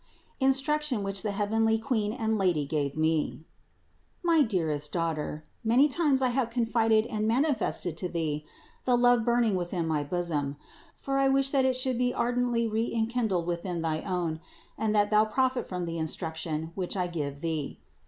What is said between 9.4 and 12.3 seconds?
within my bosom: for I wish that it should be